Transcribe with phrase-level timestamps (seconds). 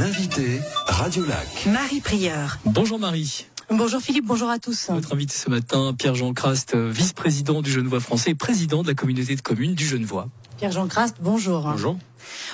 [0.00, 1.66] L'invité Radio Lac.
[1.66, 2.56] Marie Prieur.
[2.64, 3.44] Bonjour Marie.
[3.68, 4.88] Bonjour Philippe, bonjour à tous.
[4.88, 9.36] Notre invité ce matin, Pierre-Jean Crast, vice-président du Genevois français et président de la communauté
[9.36, 10.28] de communes du Genevois.
[10.56, 11.64] Pierre-Jean Crast, bonjour.
[11.64, 11.98] Bonjour.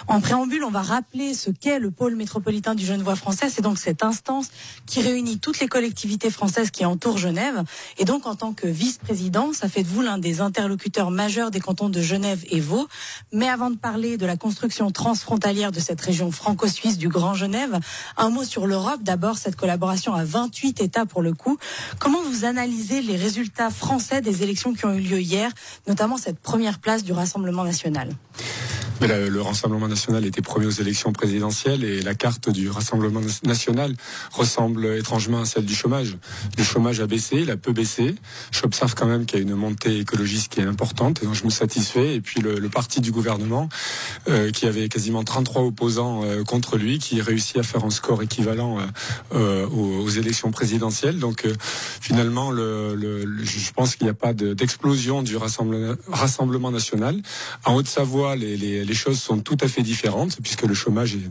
[0.08, 3.48] En préambule, on va rappeler ce qu'est le pôle métropolitain du Genevois français.
[3.50, 4.48] C'est donc cette instance
[4.86, 7.62] qui réunit toutes les collectivités françaises qui entourent Genève.
[7.98, 11.60] Et donc, en tant que vice-président, ça fait de vous l'un des interlocuteurs majeurs des
[11.60, 12.88] cantons de Genève et Vaud.
[13.32, 17.78] Mais avant de parler de la construction transfrontalière de cette région franco-suisse du Grand Genève,
[18.16, 19.02] un mot sur l'Europe.
[19.02, 21.58] D'abord, cette collaboration à 28 États pour le coup.
[21.98, 25.50] Comment vous analysez les résultats français des élections qui ont eu lieu hier,
[25.86, 28.10] notamment cette première place du Rassemblement national?
[29.00, 33.94] Le Rassemblement national était premier aux élections présidentielles et la carte du Rassemblement national
[34.32, 36.16] ressemble étrangement à celle du chômage.
[36.56, 38.14] Le chômage a baissé, il a peu baissé.
[38.50, 41.44] J'observe quand même qu'il y a une montée écologiste qui est importante et dont je
[41.44, 42.14] me satisfais.
[42.14, 43.68] Et puis le, parti du gouvernement,
[44.28, 48.22] euh, qui avait quasiment 33 opposants euh, contre lui, qui réussit à faire un score
[48.22, 48.78] équivalent
[49.32, 51.18] euh, aux, élections présidentielles.
[51.18, 51.46] Donc
[52.00, 57.20] finalement, le, je pense qu'il n'y a pas d'explosion du Rassemblement, national.
[57.64, 61.30] En Haute-Savoie, les les choses sont tout à fait différentes puisque le chômage est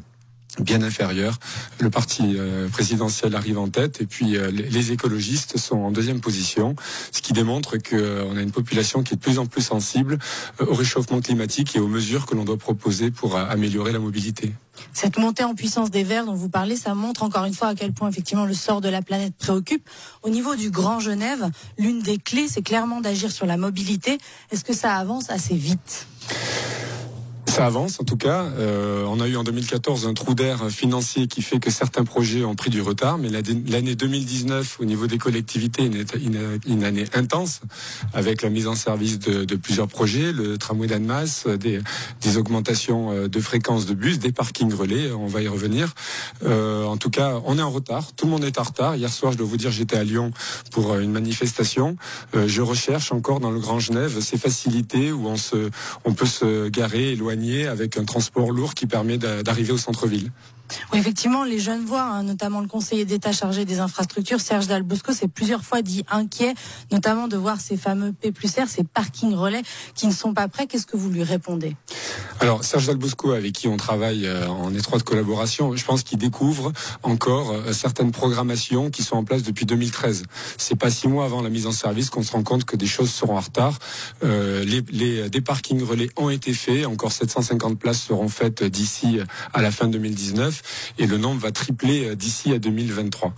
[0.61, 1.37] bien inférieur.
[1.79, 6.21] Le parti euh, présidentiel arrive en tête et puis euh, les écologistes sont en deuxième
[6.21, 6.75] position,
[7.11, 10.17] ce qui démontre qu'on euh, a une population qui est de plus en plus sensible
[10.59, 14.53] au réchauffement climatique et aux mesures que l'on doit proposer pour améliorer la mobilité.
[14.93, 17.75] Cette montée en puissance des Verts dont vous parlez, ça montre encore une fois à
[17.75, 19.87] quel point effectivement le sort de la planète préoccupe.
[20.21, 24.17] Au niveau du Grand Genève, l'une des clés, c'est clairement d'agir sur la mobilité.
[24.51, 26.07] Est-ce que ça avance assez vite?
[27.55, 28.47] Ça avance en tout cas.
[28.59, 32.43] Euh, on a eu en 2014 un trou d'air financier qui fait que certains projets
[32.43, 35.89] ont pris du retard, mais l'année 2019 au niveau des collectivités
[36.65, 37.61] une, année intense
[38.13, 41.79] avec la mise en service de, de plusieurs projets, le tramway d'Annemasse, des,
[42.19, 45.93] des, augmentations euh, de fréquences de bus, des parkings relais, on va y revenir.
[46.43, 48.97] Euh, en tout cas, on est en retard, tout le monde est en retard.
[48.97, 50.31] Hier soir, je dois vous dire, j'étais à Lyon
[50.71, 51.95] pour euh, une manifestation.
[52.35, 55.69] Euh, je recherche encore dans le Grand Genève ces facilités où on, se,
[56.03, 60.31] on peut se garer, éloigner avec un transport lourd qui permet d'arriver au centre-ville.
[60.91, 65.13] Oui, effectivement, les jeunes voix, hein, notamment le conseiller d'État chargé des infrastructures, Serge Dalbosco,
[65.13, 66.53] s'est plusieurs fois dit inquiet,
[66.91, 69.61] notamment de voir ces fameux P plus R, ces parkings relais
[69.93, 70.67] qui ne sont pas prêts.
[70.67, 71.75] Qu'est-ce que vous lui répondez?
[72.39, 76.73] Alors, Serge Dalbosco, avec qui on travaille euh, en étroite collaboration, je pense qu'il découvre
[77.03, 80.23] encore euh, certaines programmations qui sont en place depuis 2013.
[80.57, 82.87] C'est pas six mois avant la mise en service qu'on se rend compte que des
[82.87, 83.77] choses seront en retard.
[84.23, 89.19] Euh, les, les, des parkings relais ont été faits, encore 750 places seront faites d'ici
[89.53, 90.54] à la fin 2019
[90.97, 93.33] et le nombre va tripler euh, d'ici à 2023.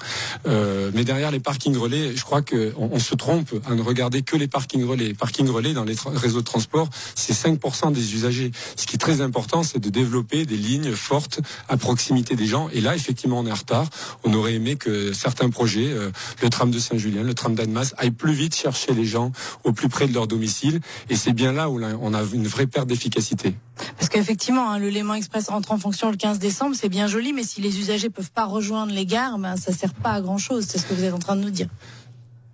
[0.48, 4.22] Euh, mais derrière les parkings relais, je crois qu'on on se trompe à ne regarder
[4.22, 5.08] que les parkings relais.
[5.08, 8.52] Les parkings relais dans les réseaux de transport, c'est 5% des usagers.
[8.76, 11.40] Ce qui est très important, c'est de développer des lignes fortes
[11.70, 12.70] à proximité des gens.
[12.74, 13.88] Et là, effectivement, on est en retard.
[14.24, 16.12] On aurait aimé que certains projets, euh,
[16.42, 19.32] le tram de Saint-Julien, le tram d'Annemasse, aillent plus vite chercher les gens
[19.64, 20.82] au plus près de leur domicile.
[21.10, 23.56] Et c'est bien là où on a une vraie perte d'efficacité.
[23.98, 27.34] Parce qu'effectivement, hein, le Léman Express entre en fonction le 15 décembre, c'est bien joli,
[27.34, 30.38] mais si les usagers peuvent pas rejoindre les gares, ben, ça sert pas à grand
[30.38, 30.66] chose.
[30.68, 31.68] C'est ce que vous êtes en train de nous dire.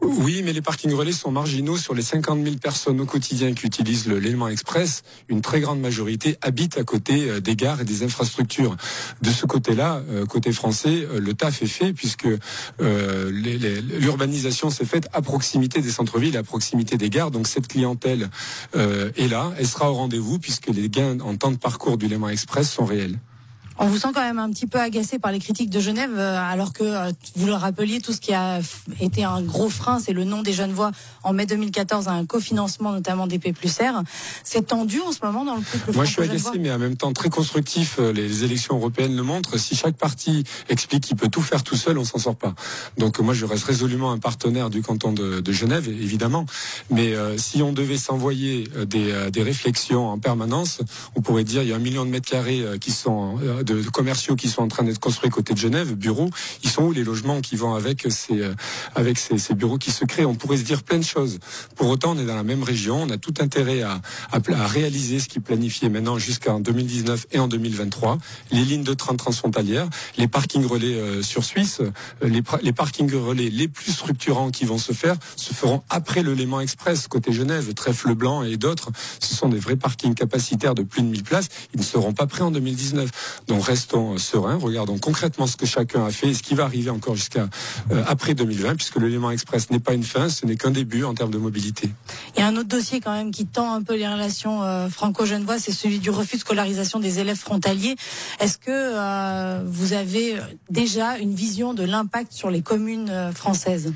[0.05, 3.65] Oui, mais les parkings relais sont marginaux sur les 50 000 personnes au quotidien qui
[3.65, 5.03] utilisent l'élément express.
[5.29, 8.75] Une très grande majorité habite à côté euh, des gares et des infrastructures.
[9.21, 12.27] De ce côté-là, euh, côté français, euh, le taf est fait puisque
[12.79, 17.31] l'urbanisation s'est faite à proximité des centres-villes, à proximité des gares.
[17.31, 18.29] Donc cette clientèle
[18.73, 22.29] est là, elle sera au rendez-vous puisque les gains en temps de parcours du Léman
[22.29, 23.17] Express sont réels.
[23.79, 26.37] On vous sent quand même un petit peu agacé par les critiques de Genève, euh,
[26.37, 28.59] alors que euh, vous le rappeliez, tout ce qui a
[28.99, 30.91] été un gros frein, c'est le nom des jeunes voix
[31.23, 34.03] en mai 2014 à un cofinancement notamment des P plus R.
[34.43, 36.97] C'est tendu en ce moment dans le couple Moi, je suis agacé, mais en même
[36.97, 37.97] temps très constructif.
[37.99, 39.57] Euh, les élections européennes le montrent.
[39.57, 42.53] Si chaque parti explique qu'il peut tout faire tout seul, on s'en sort pas.
[42.97, 46.45] Donc moi, je reste résolument un partenaire du canton de, de Genève, évidemment.
[46.91, 50.81] Mais si on devait s'envoyer des, des réflexions en permanence,
[51.15, 54.35] on pourrait dire il y a un million de mètres carrés qui sont de, commerciaux
[54.35, 56.29] qui sont en train d'être construits côté de Genève, bureaux.
[56.63, 58.53] Ils sont où les logements qui vont avec ces euh,
[58.95, 60.25] avec ces, bureaux qui se créent?
[60.25, 61.39] On pourrait se dire plein de choses.
[61.75, 63.01] Pour autant, on est dans la même région.
[63.01, 64.01] On a tout intérêt à,
[64.31, 68.17] à, réaliser ce qui est planifié maintenant jusqu'en 2019 et en 2023.
[68.51, 69.87] Les lignes de train transfrontalières,
[70.17, 71.91] les parkings relais euh, sur Suisse, euh,
[72.27, 76.33] les, les parkings relais les plus structurants qui vont se faire se feront après le
[76.33, 78.91] Léman Express côté Genève, Trèfle Blanc et d'autres.
[79.19, 81.47] Ce sont des vrais parkings capacitaires de plus de 1000 places.
[81.73, 83.09] Ils ne seront pas prêts en 2019.
[83.47, 86.89] Donc restons sereins, regardons concrètement ce que chacun a fait et ce qui va arriver
[86.89, 87.49] encore jusqu'à
[88.07, 91.13] après 2020, puisque le Léman Express n'est pas une fin, ce n'est qu'un début en
[91.13, 91.89] termes de mobilité.
[92.35, 95.59] Il y a un autre dossier quand même qui tend un peu les relations franco-genevois,
[95.59, 97.95] c'est celui du refus de scolarisation des élèves frontaliers.
[98.39, 100.35] Est-ce que vous avez
[100.69, 103.93] déjà une vision de l'impact sur les communes françaises?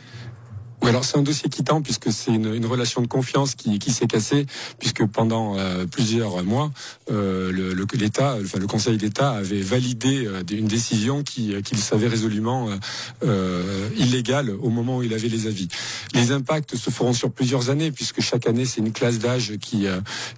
[0.87, 4.45] Alors c'est un dossier qui puisque c'est une, relation de confiance qui, qui s'est cassée
[4.79, 6.71] puisque pendant euh, plusieurs mois,
[7.11, 7.75] euh, le,
[8.43, 12.69] enfin le Conseil d'État avait validé euh, une décision qui qu'il savait résolument
[13.97, 15.67] illégale au moment où il avait les avis.
[16.13, 19.85] Les impacts se feront sur plusieurs années puisque chaque année c'est une classe d'âge qui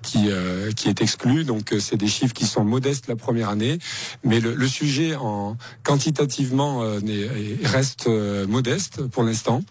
[0.02, 0.30] qui
[0.76, 1.44] qui est exclue.
[1.44, 3.78] Donc c'est des chiffres qui sont modestes la première année,
[4.24, 6.84] mais le, le sujet en quantitativement
[7.64, 9.62] reste modeste pour l'instant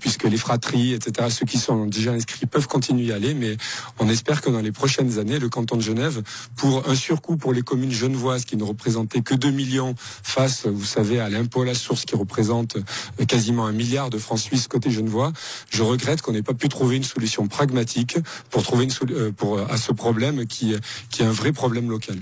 [0.00, 3.56] puisque les fratries, etc., ceux qui sont déjà inscrits peuvent continuer à aller, mais
[3.98, 6.22] on espère que dans les prochaines années, le canton de Genève,
[6.56, 10.84] pour un surcoût pour les communes genevoises qui ne représentaient que 2 millions face, vous
[10.84, 14.68] savez, à l'impôt à la source qui représente euh, quasiment un milliard de francs suisses
[14.68, 15.32] côté genevois,
[15.70, 18.18] je regrette qu'on n'ait pas pu trouver une solution pragmatique
[18.50, 20.74] pour trouver une euh, pour, à ce problème qui,
[21.10, 22.18] qui est un vrai problème local.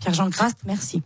[0.00, 1.02] Pierre-Jean Crast, merci.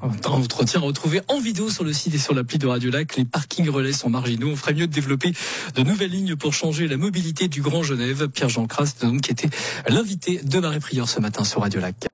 [0.00, 3.16] Un entretien retrouvé en vidéo sur le site et sur l'appli de Radio Lac.
[3.16, 4.50] Les parkings relais sont marginaux.
[4.50, 5.32] On ferait mieux de développer
[5.74, 8.28] de nouvelles lignes pour changer la mobilité du Grand Genève.
[8.28, 8.66] Pierre-Jean
[9.02, 9.50] donc, qui était
[9.88, 12.07] l'invité de Marie Prieur ce matin sur Radio Lac.